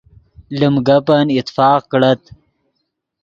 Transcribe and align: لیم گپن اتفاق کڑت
لیم 0.57 0.75
گپن 0.87 1.25
اتفاق 1.37 1.79
کڑت 1.91 2.21